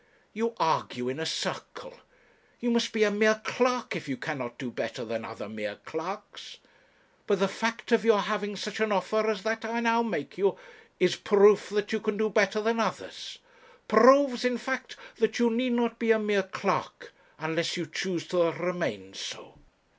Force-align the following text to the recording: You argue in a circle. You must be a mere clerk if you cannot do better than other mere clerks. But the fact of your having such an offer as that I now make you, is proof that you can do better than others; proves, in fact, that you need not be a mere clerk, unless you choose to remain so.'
You 0.33 0.55
argue 0.57 1.09
in 1.09 1.19
a 1.19 1.27
circle. 1.27 1.93
You 2.59 2.71
must 2.71 2.91
be 2.91 3.03
a 3.03 3.11
mere 3.11 3.39
clerk 3.45 3.95
if 3.95 4.09
you 4.09 4.17
cannot 4.17 4.57
do 4.57 4.71
better 4.71 5.05
than 5.05 5.23
other 5.23 5.47
mere 5.47 5.75
clerks. 5.85 6.57
But 7.27 7.37
the 7.37 7.47
fact 7.47 7.91
of 7.91 8.03
your 8.03 8.21
having 8.21 8.55
such 8.55 8.79
an 8.79 8.91
offer 8.91 9.29
as 9.29 9.43
that 9.43 9.63
I 9.63 9.79
now 9.79 10.01
make 10.01 10.39
you, 10.39 10.57
is 10.99 11.15
proof 11.15 11.69
that 11.69 11.91
you 11.93 11.99
can 11.99 12.17
do 12.17 12.31
better 12.31 12.61
than 12.61 12.79
others; 12.79 13.37
proves, 13.87 14.43
in 14.43 14.57
fact, 14.57 14.97
that 15.17 15.37
you 15.37 15.51
need 15.51 15.73
not 15.73 15.99
be 15.99 16.09
a 16.09 16.17
mere 16.17 16.41
clerk, 16.41 17.13
unless 17.37 17.77
you 17.77 17.85
choose 17.85 18.25
to 18.29 18.51
remain 18.53 19.13
so.' 19.13 19.59